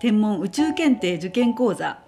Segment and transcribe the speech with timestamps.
[0.00, 1.98] 天文宇宙検定受験講座。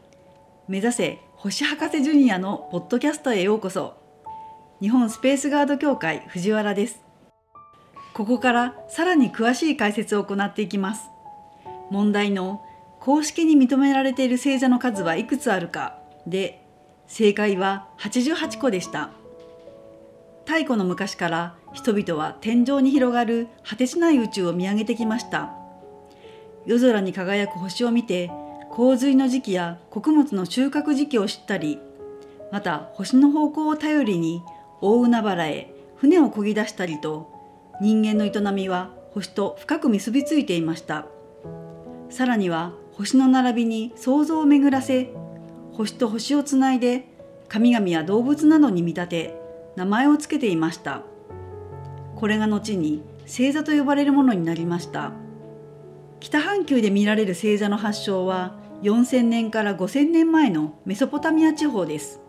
[0.66, 3.98] 目指せ星博士ジュニアのポッドキャストへようこそ。
[4.80, 7.02] 日本スペースガード協会藤原です。
[8.14, 11.10] ここからさらに詳しい解説を行っていきます。
[11.90, 12.64] 問題の
[12.98, 15.98] 公式に認められている星座の数はいくつあるか。
[16.26, 16.64] で
[17.06, 19.10] 正解は88個でした。
[20.46, 25.61] 太古の昔から人々は天井に広がる果てしない宇宙を見上げてきました。
[26.66, 28.30] 夜空に輝く星を見て
[28.70, 31.78] 洪水の時期や穀物の収穫時期を知ったり
[32.50, 34.42] また星の方向を頼りに
[34.80, 37.30] 大海原へ船を漕ぎ出したりと
[37.80, 41.06] 人間の営みは星と深く結びついていました。
[42.10, 45.10] さらには星の並びに想像を巡らせ
[45.72, 47.06] 星と星をつないで
[47.48, 49.40] 神々や動物などに見立て
[49.76, 51.02] 名前を付けていました。
[52.16, 55.12] これが後に星座と呼ばれるものになりました。
[56.22, 62.20] 北半球で見られる星座の発祥は4000年から5000年前のメソポタミア地方です。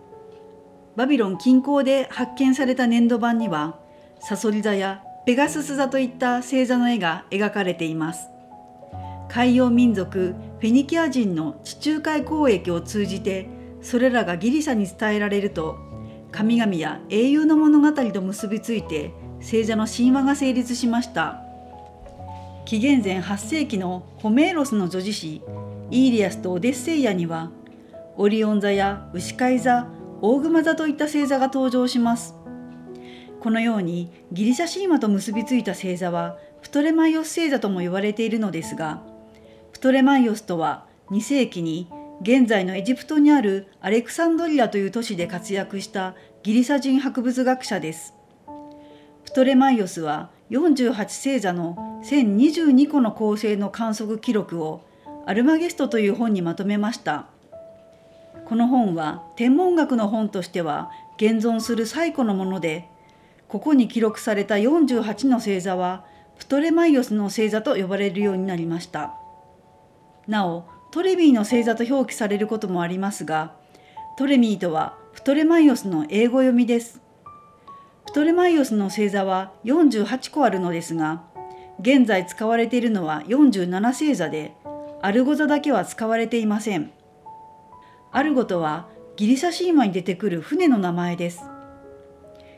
[0.96, 3.80] バビロン近郊で発見された粘土板には
[4.20, 8.30] サソリ座やペガスス座といった星座の絵が描かれています。
[9.30, 13.48] 海洋民族フェニキア人の地中海交易を通じて
[13.84, 15.78] それらがギリシャに伝えられると
[16.32, 21.43] 神々や英雄の物語と結びついて聖者の神話が成立しました。
[22.66, 25.42] 紀元前8世紀のホメーロスの女子誌
[25.92, 27.52] イーリアスとオデッセイアには
[28.16, 29.88] オリオン座や牛飼い座
[30.22, 32.36] 大熊座といった星座が登場します
[33.42, 39.02] このようにギリシャ神話と結びついた星座はプトレマイオス星座とも言われているのですが
[39.74, 41.90] プトレマイオスとは2世紀に
[42.22, 48.14] 現在のエジプトにあるアレクサンドリアという都市で活躍したギリシャ人博物学者です。
[49.26, 54.82] プトレマイオスは48星座の1022個の構成の観測記録を
[55.26, 57.26] アルマゲストという本にまとめました。
[58.46, 62.88] この本は天文学の本としては現存する最古のもので、
[63.48, 66.06] ここに記録された48の星座は
[66.38, 69.14] プトレマイオスの星座と呼ばれるようになりました。
[70.28, 73.54] なおトレミーの星座と表記されることもありますが
[74.18, 77.02] トレミーとはプトレマイオスの英語読みです
[78.06, 81.24] プトレマイオスの星座は48個あるのですが
[81.80, 84.56] 現在使われているのは47星座で
[85.02, 86.92] アルゴ座だけは使われていません。
[88.12, 88.88] アルゴとは
[89.18, 91.42] ギリシャ神話に出てくる船の名前です。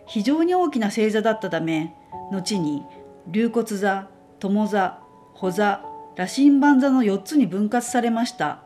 [0.06, 1.96] 非常に大きな星座だったため
[2.32, 2.84] 後に
[3.28, 5.00] 龍骨座友座
[5.34, 5.82] 穂座
[6.16, 8.64] 羅針盤座の4つに分割されました。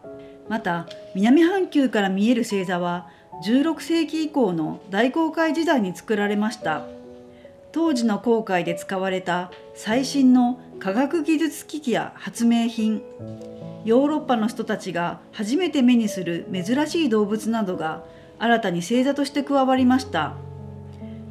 [0.50, 3.07] また南半球から見える星座は
[3.44, 6.83] 16世紀以降の大航海時代に作られました。
[7.72, 13.01] 当時の航海で使われた最新の科学技術機器や発明品。
[13.85, 18.03] ヨーロッパの人たちが初めて目にする珍しい動物などが
[18.39, 20.33] 新たに星座として加わりました。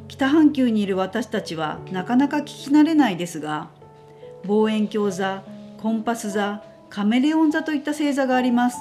[0.07, 3.69] 北半球にいる私たちはなかなか聞き慣れないですが
[4.45, 5.43] 望遠鏡座
[5.77, 8.77] コンパス座カメレオン座といった星座があります。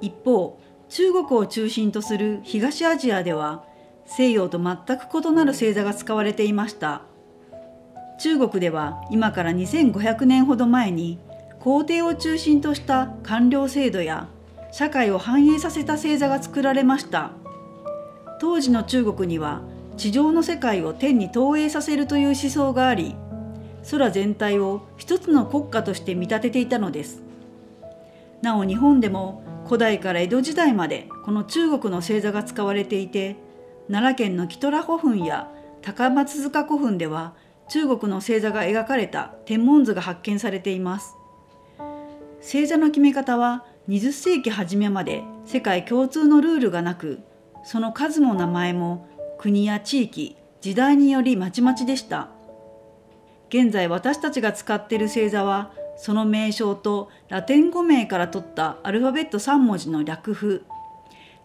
[0.00, 0.58] 一方
[0.94, 3.64] 中国を中心とする東アジアでは
[4.04, 7.00] 西洋と全く異なる星座が使われていました。
[8.20, 11.18] 中国では今から2500年ほど前に
[11.60, 14.28] 皇帝を中心とした官僚制度や
[14.70, 17.30] 社会を繁栄させた星座が作られました。
[18.38, 19.62] 当時の中国には
[19.96, 23.16] 地上の世界を天に投影させるという思想があり
[23.90, 27.22] 空全体を一つの国家として見立てていたのです。
[28.42, 29.42] なお日本でも
[29.72, 33.36] 古代から江戸時代までこの中国の星座が使われていて
[33.90, 35.50] 奈良県のキトラ古墳や
[35.80, 37.32] 高松塚古墳では
[37.70, 41.16] 中国の星座が描かれた天文図が発見されています。
[42.42, 47.20] 星座の決め方は20世紀初めまで世界共通のルールがなく
[47.64, 52.28] その数も名前も国や地域時代によりまちまちでした。
[53.48, 60.64] 現在私たちが使っている星座はその名称とラテン語名から取ったアルファベット3文字の略譜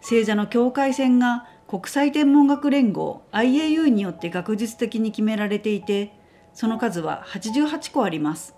[0.00, 6.12] 星座の境界線が国際天文学連合 IAU によって学術的に決められていて
[6.54, 8.54] その数は88個あります。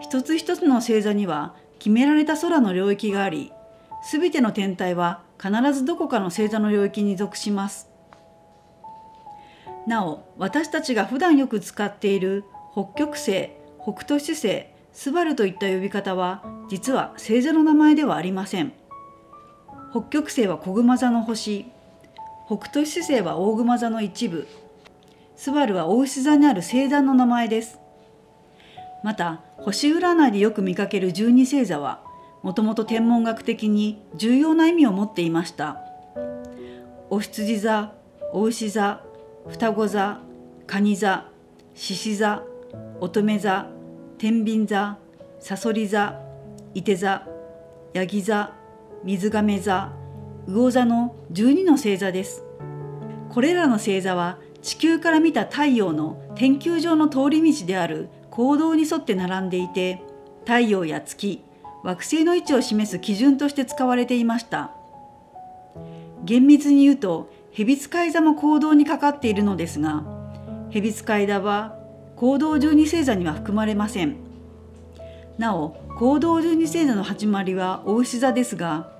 [0.00, 3.52] 一つ一つの星座には決められた空の領域があり
[4.10, 7.90] 全ての天体は必ずどこかの星座の領域に属します。
[9.86, 13.50] なお私たちが普段よく使っている北極星
[13.84, 14.64] 北斗七星
[14.94, 18.72] スバルといった呼び方は実は星座の名前ではありません。
[19.90, 21.66] 北極星は小熊座の星。
[22.46, 24.48] 北斗七星は大熊座の一部。
[25.36, 27.78] スバルは大牛座にある星座の名前です。
[29.02, 32.00] また星占いでよく見かける十二星座は
[32.42, 35.78] もともと天文学的に重要な意味を持っていました。
[37.10, 37.92] お羊座
[38.32, 39.02] お牛座
[39.48, 40.20] 双子座
[40.66, 41.26] 蟹座
[41.74, 42.42] 獅子座
[43.00, 43.73] 乙女座
[44.16, 44.98] 天秤座
[45.40, 46.20] さそり座
[46.72, 47.26] 伊手座
[47.92, 48.52] ヤギ座
[49.02, 49.92] 水亀座
[50.46, 52.44] 魚座の12の星座です。
[53.30, 60.00] これらの星座は地球から見た太陽の天球上の通り道である行動に沿って並んでいて
[60.40, 61.42] 太陽や月
[61.82, 64.70] 惑星の位置を示す基準として使われていました。
[66.24, 70.02] 厳密に言うと蛇使い座も行動にかかっているのですが
[70.70, 71.76] 蛇使い座は
[72.16, 74.16] 行動十二星座には含まれません。
[75.38, 78.92] なお行動十二星座の始まりはお牛座ですが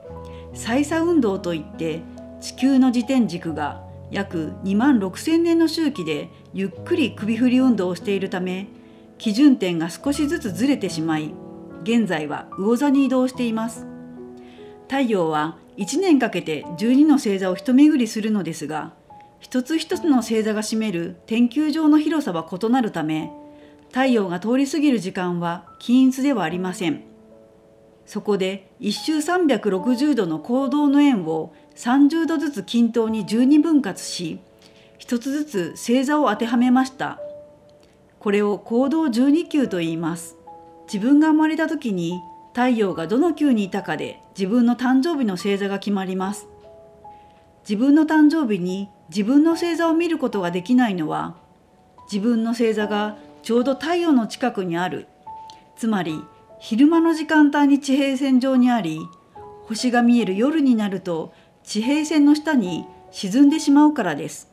[0.53, 2.01] 再差運動といって
[2.41, 8.69] 地球の自転軸が約2万6,000年の周期でゆっくり首振り運動をしているため
[9.19, 11.33] 基準点が少しずつずれてしまい
[11.83, 13.87] 現在は魚座に移動しています。
[14.89, 18.93] 太陽は1年かけて12の星座を一巡りするのですが
[19.45, 23.31] 一つ一つの星座が占める天球上の広さは異なるため
[23.91, 27.05] 太陽が通り過ぎる時間は均一ではありません。
[28.07, 34.41] そこで1周360度の行動の円を30度ずつ均等に12分割し
[34.97, 37.21] 一つずつ星座を当てはめました。
[38.21, 40.37] これを行動12球と言います。
[40.91, 42.19] 自分が生まれた時に
[42.55, 46.49] 太陽がどの球にいたかで自分の誕生日の星座が決まります。
[47.69, 51.37] 自分の誕生日に自分の星座を見ることができないのは
[52.11, 55.07] 自分の星座がちょうど太陽の近くにある。
[55.77, 56.23] つまり
[56.61, 59.01] 昼間の時間帯に地平線上にあり
[59.67, 64.51] 星が見える夜になると地平線の下に沈んでしまうからです。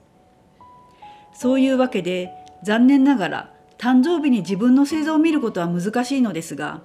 [1.33, 2.31] そういうわけで
[2.63, 6.81] 残念ながら誕生日に自分の星座を見ることは難しいのですが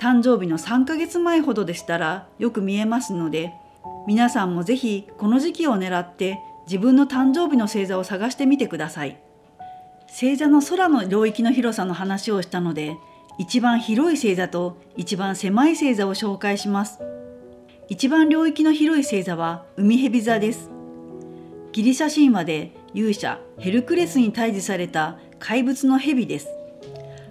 [0.00, 3.52] 誕生日の3ヶ月前ほどでしたらよく見えますので
[4.06, 9.18] 皆さんもぜひこの時期を狙って自分の誕生日の星座を探してみてください。
[10.06, 12.98] 星座の空の領域の広さの話をしたので
[13.38, 17.00] 一番広い星座と一番狭い星座を紹介します。
[17.88, 20.70] 一番領域の広い星座は海蛇座です。
[21.72, 26.48] ギリシャ神話で勇者ヘルクレスに退治された怪物の蛇です。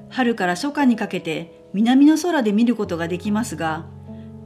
[0.09, 3.85] 春から初夏にかけて南の空で見ることができますが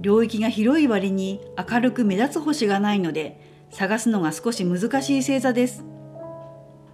[0.02, 5.85] 領域が広い割に明るく目立つ星がないので探すのが少し難しい星座です。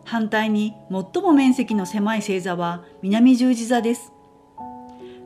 [0.06, 4.14] 反対に最も面積の狭い星座は南十字座です。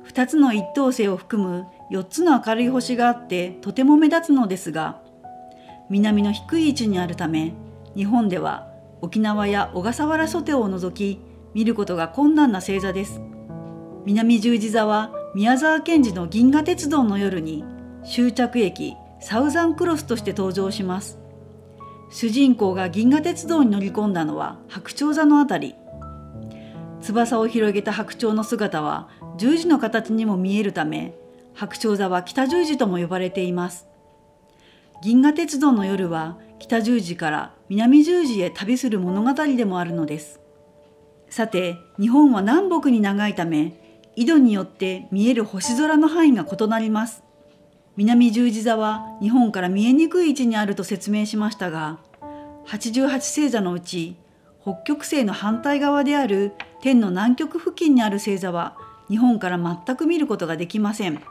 [0.08, 5.02] 2つの一等星を含む4つの明るい星があってとても目立つのですが
[5.90, 7.54] 南の低い位置にあるため
[7.96, 8.68] 日本では
[9.02, 11.22] 沖縄や小笠原諸島を除き
[11.54, 13.22] 見ることが困難な星座です。
[14.06, 17.64] 南十字座は宮沢賢治の銀河鉄道の夜に
[18.04, 21.21] 終着駅サウザンクロスとして登場します。
[22.12, 25.76] 主人公が銀河鉄道に乗り込んだのは白鳥座のあたり。
[27.02, 31.16] 翼を広げた白鳥の姿は十字の形にも見えるため
[31.56, 33.88] 白鳥座は北十字とも呼ばれています。
[35.02, 40.42] 銀河鉄道の夜は北十字から南十字へ旅する物語でもあるのです。
[41.30, 43.74] さて日本は南北に長いため
[44.18, 47.24] 緯度によって見える星空の範囲が異なります。
[48.02, 52.00] 南十字座は日本から見えにくい位置にあると説明しましたが
[52.66, 54.16] 88星座のうち
[54.64, 58.76] 北極星の反対側である天の南極付近にある星座は
[59.08, 61.22] 日本から全く見ることができません。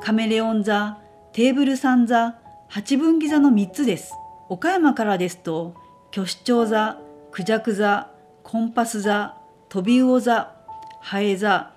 [0.00, 0.98] カメレオン座
[1.34, 2.36] テーブル山座
[2.68, 4.14] 八分岐座の3つです。
[4.48, 5.74] 岡山からですと
[6.10, 6.98] 巨子町座
[7.32, 8.10] クジャク座
[8.42, 9.36] コンパス座
[9.68, 10.54] トビウオ座
[11.00, 11.72] ハエ座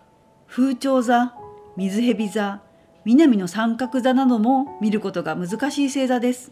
[0.48, 1.34] 風潮座
[1.76, 2.62] 水蛇座
[3.06, 6.52] 南の三角座なども見ることが難しい星座です。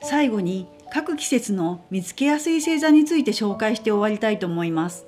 [0.00, 5.04] 最後に各季節の見つけやすい星座について紹介して終わりたいと思います。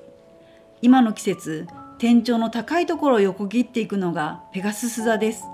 [0.82, 5.44] 今の季節天頂の高いところを横切っていくのがペガスス座です。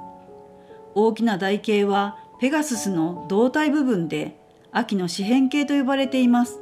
[0.96, 4.36] 大きな台形はペガススの胴体部分で
[4.72, 6.58] 秋の四辺形と呼ばれています。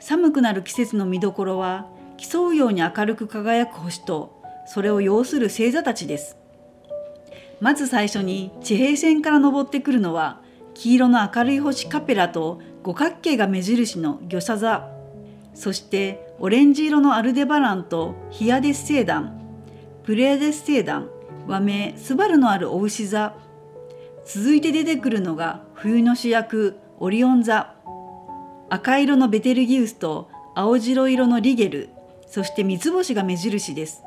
[0.00, 6.36] 寒くなる季節の見どころは競うように明るく輝く星とそれを要する星座たちです。
[7.64, 10.42] まず最初に地平線から昇ってくるのは
[10.74, 14.90] 黄色の明るい星カペラと五角形が目印の魚座座。
[15.54, 19.40] そしてオレンジ色のアルデバランとヒアデス星団
[20.02, 21.08] プレアデス星団
[21.46, 23.34] 和名スバルのあるお牛座。
[24.26, 27.74] 続いて出てくるのが冬の主役オリオン座。
[28.68, 31.88] 赤色のベテルギウスと青白色のリゲル。
[32.26, 34.02] そして三つ星が目印です。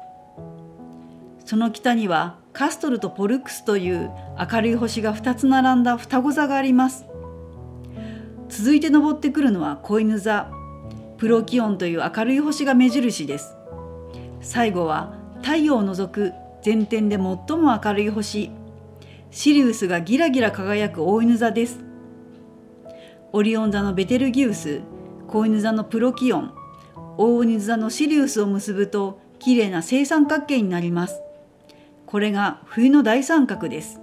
[1.43, 4.09] その北にはカストルとポルクスという
[4.51, 7.05] 明るい星が2つ並んだ双子座があります。
[8.49, 10.49] 続いて登ってくるのは子犬座。
[11.19, 13.55] プロキオンという明るい星が目印です。
[14.41, 16.33] 最後は太陽を除く
[16.63, 18.49] 全天で最も明るい星。
[19.29, 21.77] シリウスがギラギラ輝く大犬座です。
[23.33, 24.81] オリオン座のベテルギウス。
[25.27, 26.51] 子犬座のプロキオン。
[27.19, 31.21] 大犬座のシリウスを結ぶと綺麗な正三角形になります。
[32.07, 33.99] これが冬の大三角です。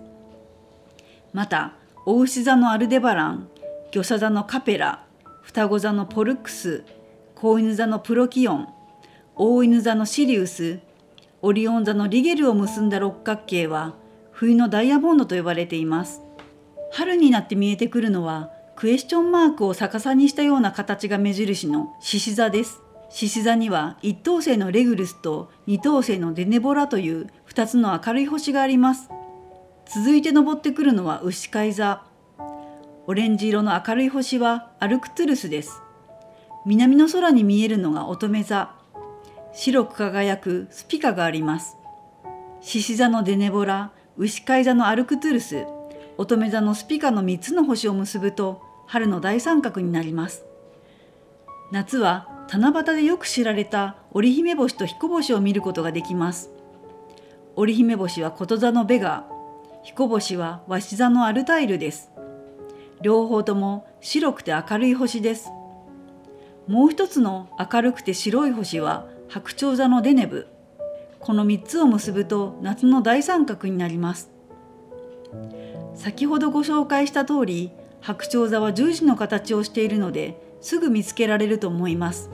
[1.32, 1.72] また
[2.06, 3.48] 大牛座のアルデバラン
[3.90, 5.04] 魚座座のカペラ
[5.40, 6.84] 双子座のポルクス
[7.34, 8.68] 子犬座のプロキオン
[9.34, 10.80] 大犬座のシリウス
[11.40, 13.94] オリオン座のリゲルを結んだ六角形は
[14.32, 16.20] 冬のダイヤモンドと呼ばれています。
[16.92, 22.83] 春になって見えてくるのはクエスチョンマークを逆さにしたような形が目印の獅子座です。
[23.10, 29.08] 獅子座には一等星のレグルスと二等星のデネボラという2つの明るい星があります。
[29.86, 32.02] 続いて登ってくるのは牛飼い座。
[33.06, 35.82] オレンジ色の明るい星はアルクトゥルスです。
[36.66, 38.70] 南の空に見えるのが乙女座。
[39.52, 41.76] 白く輝くスピカがあります。
[42.60, 45.66] 獅子座のデネボラ牛飼い座のアルクトゥルス。
[46.16, 50.44] 乙女座のスピカの3つの星を結ぶと春の大三角になります。
[51.70, 56.50] 夏は七夕でよく知られた織姫星と彦星を見ることができます。
[57.56, 59.24] 織姫星はこと座のベガ
[59.82, 62.10] 彦星は鷲座のアルタイルです。
[63.02, 65.50] 両方とも白くて明るい星です。
[66.66, 70.46] もう一つの明るくて白い星は白鳥座のデネブ。
[71.20, 74.30] この3つを結ぶと夏の大三角になります。
[75.94, 82.30] 先ほどご紹介した通り白鳥座は十字の形をしているのですぐ見つけられると思います。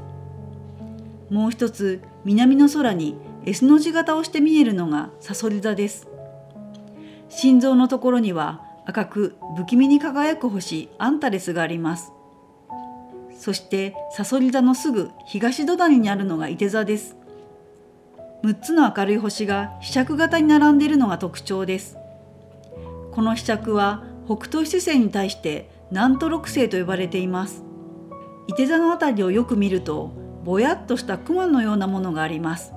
[1.31, 6.07] もう一つ南の空に S の字型をして見えるのがサソリ座です。
[7.29, 12.13] 心臓のところには赤く不気味に輝く星アンタレスがあります。
[13.37, 17.17] そしてサソリ座のすぐ東土谷にあるのが伊手座です。
[18.45, 21.97] 6つの明るい星が被釈型に並んでいるのが特徴です。
[23.11, 27.65] この被釈は北東七星に対して南都六星と呼ばれています。
[28.51, 30.11] 伊手座の辺りをよく見ると
[30.43, 32.73] ぼやっとした雲のようなものがあります。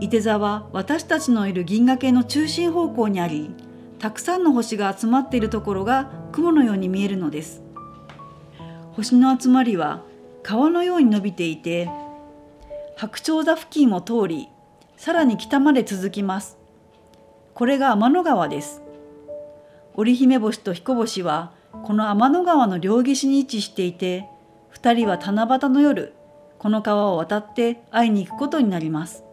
[0.00, 3.54] 伊手座は私たちのいる銀河系の中心方向にあり
[4.00, 7.62] たくさんの星が集まっているところが雲のように見えるのです。
[8.94, 10.02] 星の集まりは
[10.42, 11.88] 川のように伸びていて
[12.96, 14.48] 白鳥座付近を通り
[14.96, 16.58] さらに北まで続きます。
[17.54, 18.82] これが天の川です。
[19.94, 21.52] 織姫星と彦星は
[21.84, 24.28] この天の川の両岸に位置していて
[24.74, 26.14] 2人は七夕の夜
[26.58, 29.24] この川を渡って会いに行くことになります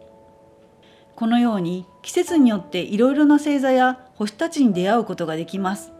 [1.16, 5.92] このように季節によっていろいろな星座や星たちに出会うことができます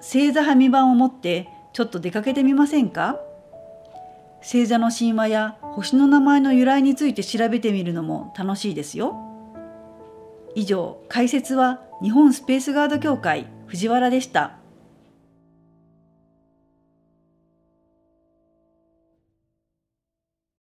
[0.00, 3.20] 星座紙版を持ってちょっと出かけてみませんか？
[4.40, 9.14] 星座の神話や星の名前の由来について調べてみるのも楽しいですよ。
[10.54, 14.59] 以上解説は日本スペースガード協会藤原でした。